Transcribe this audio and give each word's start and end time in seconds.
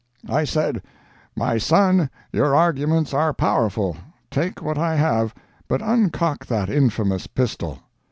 I 0.27 0.45
said, 0.45 0.81
"My 1.35 1.59
son, 1.59 2.09
your 2.31 2.55
arguments 2.55 3.13
are 3.13 3.35
powerful—take 3.35 4.59
what 4.59 4.79
I 4.79 4.95
have, 4.95 5.35
but 5.67 5.83
uncock 5.83 6.43
that 6.47 6.71
infamous 6.71 7.27
pistol." 7.27 7.77